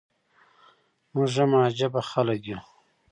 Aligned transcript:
موږ 1.13 1.31
هم 1.41 1.51
عجبه 1.65 2.01
خلک 2.11 2.41
يو. 2.49 2.59